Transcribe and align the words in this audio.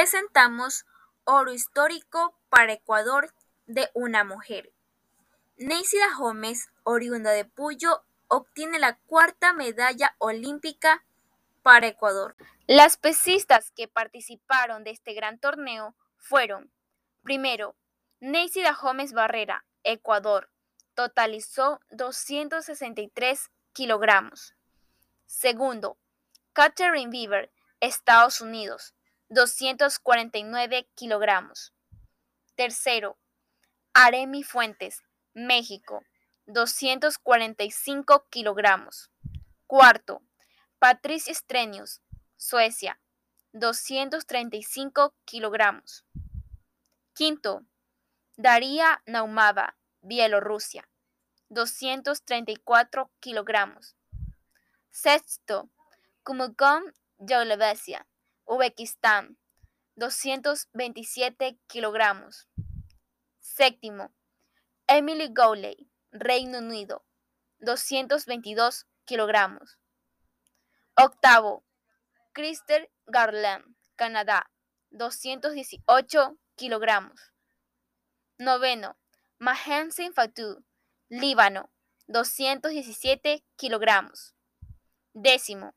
presentamos 0.00 0.86
oro 1.24 1.52
histórico 1.52 2.34
para 2.48 2.72
Ecuador 2.72 3.34
de 3.66 3.90
una 3.92 4.24
mujer. 4.24 4.72
Neisida 5.58 6.16
Gómez, 6.16 6.70
oriunda 6.84 7.32
de 7.32 7.44
Puyo, 7.44 8.02
obtiene 8.26 8.78
la 8.78 8.96
cuarta 8.96 9.52
medalla 9.52 10.16
olímpica 10.16 11.04
para 11.62 11.88
Ecuador. 11.88 12.34
Las 12.66 12.96
pesistas 12.96 13.72
que 13.72 13.88
participaron 13.88 14.84
de 14.84 14.92
este 14.92 15.12
gran 15.12 15.38
torneo 15.38 15.94
fueron, 16.16 16.72
primero, 17.22 17.76
Neisida 18.20 18.72
Gómez 18.72 19.12
Barrera, 19.12 19.66
Ecuador, 19.84 20.48
totalizó 20.94 21.78
263 21.90 23.50
kilogramos. 23.74 24.54
Segundo, 25.26 25.98
Catherine 26.54 27.10
Beaver, 27.10 27.52
Estados 27.80 28.40
Unidos, 28.40 28.94
249 29.30 30.88
kilogramos. 30.96 31.72
Tercero, 32.56 33.16
Aremi 33.94 34.42
Fuentes, 34.42 35.02
México, 35.34 36.02
245 36.46 38.26
kilogramos. 38.28 39.08
Cuarto, 39.68 40.20
Patricia 40.80 41.30
Estrenius, 41.30 42.02
Suecia, 42.36 43.00
235 43.52 45.14
kilogramos. 45.24 46.04
Quinto, 47.14 47.64
Daria 48.36 49.00
Naumava, 49.06 49.76
Bielorrusia, 50.00 50.88
234 51.50 53.10
kilogramos. 53.20 53.94
Sexto, 54.90 55.70
Kumukon 56.24 56.92
Yaulevesia, 57.20 58.08
Uzbekistán, 58.50 59.38
227 59.94 61.60
kilogramos. 61.68 62.48
Séptimo, 63.38 64.12
Emily 64.88 65.28
Gowley, 65.32 65.88
Reino 66.10 66.58
Unido, 66.58 67.04
222 67.60 68.88
kilogramos. 69.04 69.78
Octavo, 70.96 71.64
Christer 72.32 72.90
Garland, 73.06 73.76
Canadá, 73.94 74.50
218 74.90 76.36
kilogramos. 76.56 77.32
Noveno, 78.36 78.96
Mahensin 79.38 80.12
Fatou, 80.12 80.64
Líbano, 81.08 81.70
217 82.08 83.44
kilogramos. 83.54 84.34
Décimo, 85.14 85.72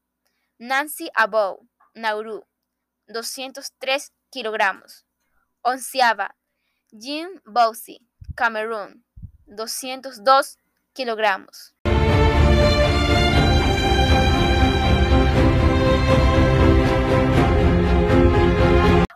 Nancy 0.58 1.12
Abou, 1.14 1.70
Nauru, 1.94 2.48
203 3.08 4.12
kilogramos. 4.30 5.06
Onceava, 5.62 6.36
Jim 6.92 7.42
Bowsy, 7.46 8.00
Camerún, 8.36 9.06
202 9.46 10.58
kilogramos. 10.94 11.74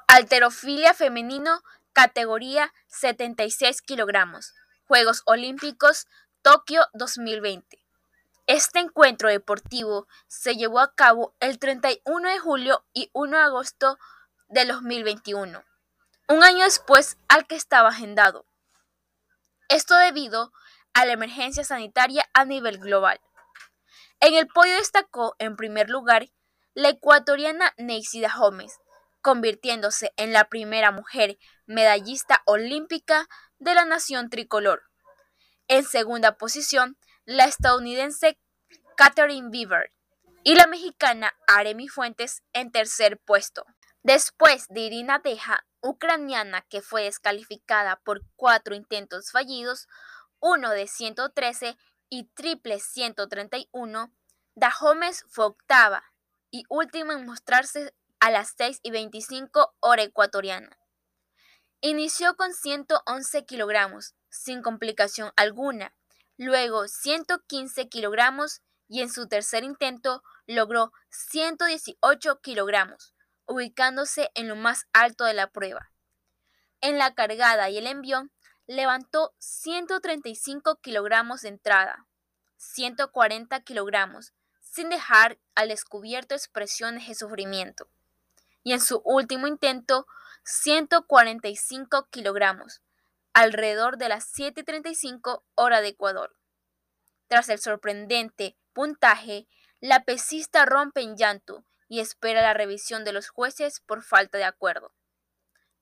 Alterofilia 0.08 0.94
femenino, 0.94 1.62
categoría 1.94 2.74
76 2.88 3.82
kilogramos. 3.82 4.54
Juegos 4.86 5.22
Olímpicos 5.26 6.08
Tokio 6.42 6.88
2020. 6.94 7.87
Este 8.48 8.80
encuentro 8.80 9.28
deportivo 9.28 10.08
se 10.28 10.56
llevó 10.56 10.80
a 10.80 10.96
cabo 10.96 11.36
el 11.42 11.60
31 11.60 12.30
de 12.30 12.40
julio 12.40 12.86
y 12.94 13.10
1 13.12 13.36
de 13.36 13.44
agosto 13.44 13.98
de 14.48 14.64
2021, 14.64 15.66
un 16.30 16.44
año 16.46 16.64
después 16.64 17.18
al 17.28 17.46
que 17.46 17.58
estaba 17.58 17.90
agendado. 17.90 18.46
Esto 19.68 19.98
debido 19.98 20.54
a 20.94 21.06
la 21.06 21.12
emergencia 21.12 21.66
sanitaria 21.66 22.26
a 22.34 22.46
nivel 22.46 22.78
global. 22.78 23.20
En 24.22 24.34
el 24.34 24.48
podio 24.48 24.76
destacó 24.76 25.36
en 25.40 25.58
primer 25.58 25.90
lugar 25.90 26.30
la 26.74 26.88
ecuatoriana 26.88 27.74
Neisida 27.76 28.34
Gómez, 28.34 28.80
convirtiéndose 29.22 30.14
en 30.16 30.32
la 30.32 30.46
primera 30.46 30.92
mujer 30.92 31.38
medallista 31.66 32.44
olímpica 32.46 33.28
de 33.60 33.74
la 33.74 33.84
nación 33.84 34.30
tricolor. 34.30 34.84
En 35.68 35.84
segunda 35.84 36.38
posición, 36.38 36.98
la 37.28 37.44
estadounidense 37.44 38.40
Catherine 38.96 39.50
Beaver 39.52 39.92
y 40.44 40.56
la 40.56 40.66
mexicana 40.66 41.34
Aremi 41.46 41.90
Fuentes 41.90 42.42
en 42.54 42.72
tercer 42.72 43.20
puesto. 43.20 43.66
Después 44.02 44.68
de 44.70 44.80
Irina 44.80 45.22
Teja, 45.22 45.66
ucraniana 45.82 46.62
que 46.70 46.82
fue 46.82 47.04
descalificada 47.04 47.98
por 48.06 48.22
cuatro 48.38 48.76
intentos 48.76 49.32
fallidos, 49.32 49.90
uno 50.40 50.70
de 50.72 50.88
113 50.88 51.78
y 52.10 52.30
triple 52.34 52.80
131, 52.80 54.14
Dahomes 54.56 55.26
fue 55.28 55.48
octava 55.48 56.06
y 56.50 56.64
última 56.70 57.14
en 57.14 57.26
mostrarse 57.26 57.94
a 58.22 58.32
las 58.32 58.54
6 58.58 58.80
y 58.84 58.92
25 58.92 59.76
hora 59.82 60.04
ecuatoriana. 60.04 60.80
Inició 61.82 62.38
con 62.38 62.54
111 62.54 63.46
kilogramos, 63.46 64.16
sin 64.30 64.62
complicación 64.62 65.34
alguna, 65.36 65.94
luego 66.38 66.88
115 66.88 67.90
kilogramos 67.90 68.62
y 68.88 69.02
en 69.02 69.12
su 69.12 69.28
tercer 69.28 69.64
intento 69.64 70.24
logró 70.46 70.94
118 71.10 72.40
kilogramos, 72.42 73.14
ubicándose 73.46 74.32
en 74.34 74.48
lo 74.48 74.56
más 74.56 74.88
alto 74.94 75.26
de 75.26 75.34
la 75.34 75.52
prueba. 75.52 75.92
En 76.80 76.98
la 76.98 77.14
cargada 77.14 77.70
y 77.70 77.78
el 77.78 77.88
envión 77.88 78.32
levantó 78.68 79.34
135 79.40 80.78
kilogramos 80.78 81.42
de 81.42 81.50
entrada, 81.50 82.06
140 82.58 83.60
kilogramos, 83.62 84.34
sin 84.62 84.90
dejar 84.90 85.40
al 85.56 85.70
descubierto 85.70 86.36
expresiones 86.36 87.08
de 87.08 87.16
sufrimiento. 87.16 87.90
Y 88.64 88.74
en 88.74 88.82
su 88.82 89.02
último 89.04 89.48
intento, 89.48 90.06
145 90.44 92.08
kilogramos, 92.10 92.82
alrededor 93.38 94.00
de 94.00 94.10
las 94.10 94.34
7.35 94.34 95.44
hora 95.54 95.82
de 95.82 95.90
Ecuador. 95.90 96.36
Tras 97.28 97.50
el 97.50 97.60
sorprendente 97.60 98.58
puntaje, 98.74 99.48
la 99.80 100.06
pesista 100.06 100.66
rompe 100.66 101.02
en 101.02 101.16
llanto 101.16 101.64
y 101.88 102.00
espera 102.00 102.42
la 102.42 102.56
revisión 102.56 103.04
de 103.04 103.14
los 103.14 103.30
jueces 103.30 103.80
por 103.82 104.02
falta 104.02 104.40
de 104.40 104.44
acuerdo. 104.44 104.92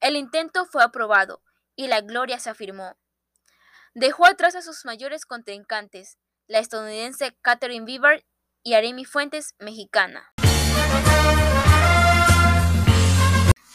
El 0.02 0.18
intento 0.18 0.66
fue 0.66 0.84
aprobado 0.84 1.44
y 1.78 1.88
la 1.88 2.02
gloria 2.02 2.40
se 2.40 2.50
afirmó. 2.50 2.98
Dejó 3.94 4.26
atrás 4.26 4.58
a 4.58 4.62
sus 4.62 4.84
mayores 4.84 5.26
contrincantes, 5.26 6.18
la 6.48 6.60
estadounidense 6.60 7.38
Catherine 7.42 7.86
Beaver 7.86 8.26
y 8.64 8.74
Aremi 8.74 9.06
Fuentes, 9.06 9.56
mexicana. 9.60 10.30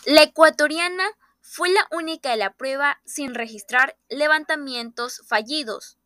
La 0.04 0.22
ecuatoriana 0.22 1.04
fue 1.52 1.68
la 1.68 1.88
única 1.90 2.30
de 2.30 2.36
la 2.36 2.52
prueba 2.52 3.00
sin 3.04 3.34
registrar 3.34 3.96
levantamientos 4.08 5.20
fallidos. 5.26 5.98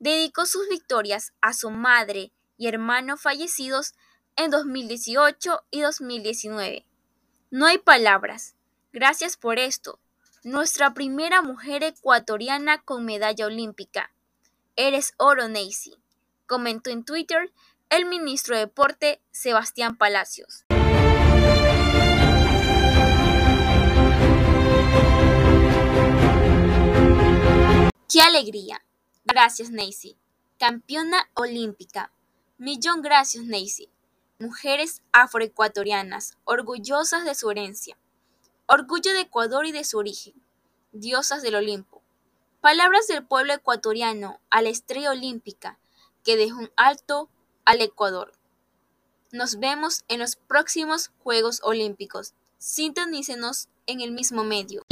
Dedicó 0.00 0.46
sus 0.46 0.68
victorias 0.68 1.32
a 1.40 1.52
su 1.52 1.70
madre 1.70 2.32
y 2.56 2.66
hermano 2.66 3.16
fallecidos 3.16 3.94
en 4.34 4.50
2018 4.50 5.62
y 5.70 5.82
2019. 5.82 6.86
No 7.52 7.66
hay 7.66 7.78
palabras. 7.78 8.56
Gracias 8.92 9.36
por 9.36 9.60
esto. 9.60 10.00
Nuestra 10.42 10.92
primera 10.92 11.40
mujer 11.40 11.84
ecuatoriana 11.84 12.82
con 12.82 13.04
medalla 13.04 13.46
olímpica. 13.46 14.12
Eres 14.74 15.14
oro, 15.18 15.46
Neisy, 15.46 16.02
comentó 16.46 16.90
en 16.90 17.04
Twitter 17.04 17.52
el 17.90 18.06
ministro 18.06 18.56
de 18.56 18.62
Deporte 18.62 19.22
Sebastián 19.30 19.96
Palacios. 19.96 20.64
¡Qué 28.12 28.20
alegría! 28.22 28.84
Gracias, 29.24 29.70
Neisy. 29.70 30.16
Campeona 30.58 31.30
olímpica. 31.34 32.12
Millón 32.58 33.02
gracias, 33.02 33.44
Neisy. 33.44 33.88
Mujeres 34.40 35.02
afroecuatorianas, 35.12 36.36
orgullosas 36.42 37.24
de 37.24 37.36
su 37.36 37.52
herencia. 37.52 37.96
Orgullo 38.66 39.12
de 39.12 39.20
Ecuador 39.20 39.64
y 39.64 39.70
de 39.70 39.84
su 39.84 39.98
origen. 39.98 40.34
Diosas 40.90 41.42
del 41.42 41.54
Olimpo. 41.54 42.02
Palabras 42.60 43.06
del 43.06 43.24
pueblo 43.24 43.52
ecuatoriano 43.52 44.40
a 44.50 44.60
la 44.60 44.70
estrella 44.70 45.12
olímpica 45.12 45.78
que 46.24 46.36
dejó 46.36 46.58
un 46.58 46.72
alto 46.74 47.28
al 47.64 47.80
Ecuador. 47.80 48.32
Nos 49.30 49.60
vemos 49.60 50.04
en 50.08 50.18
los 50.18 50.34
próximos 50.34 51.12
Juegos 51.22 51.60
Olímpicos. 51.62 52.34
Sintonícenos 52.58 53.68
en 53.86 54.00
el 54.00 54.10
mismo 54.10 54.42
medio. 54.42 54.84